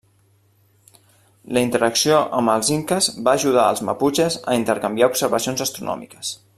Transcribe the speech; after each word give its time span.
La 1.57 1.63
interacció 1.65 2.21
amb 2.39 2.53
els 2.55 2.71
inques 2.79 3.11
va 3.29 3.37
ajudar 3.41 3.67
als 3.69 3.87
maputxes 3.91 4.41
a 4.55 4.59
intercanviar 4.63 5.15
observacions 5.15 5.67
astronòmiques. 5.69 6.39